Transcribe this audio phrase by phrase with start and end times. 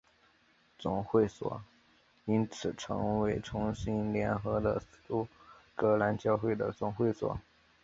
[0.79, 1.61] 总会所
[2.25, 5.27] 因此成为重新联合的苏
[5.75, 7.39] 格兰教会的总会所。